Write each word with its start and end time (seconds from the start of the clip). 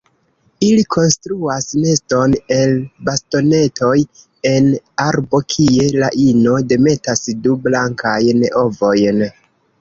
Ili 0.67 0.83
konstruas 0.93 1.65
neston 1.81 2.33
el 2.55 2.73
bastonetoj 3.09 3.93
en 4.53 4.71
arbo 5.05 5.43
kie 5.57 5.91
la 6.05 6.11
ino 6.25 6.57
demetas 6.73 7.23
du 7.45 7.55
blankajn 7.69 8.43
ovojn. 8.65 9.23